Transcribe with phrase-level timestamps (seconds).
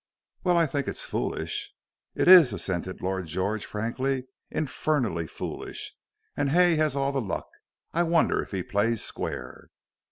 [0.43, 1.75] "Well, I think it's foolish."
[2.15, 5.93] "It is," assented Lord George, frankly, "infernally foolish.
[6.35, 7.45] And Hay has all the luck.
[7.93, 9.67] I wonder if he plays square."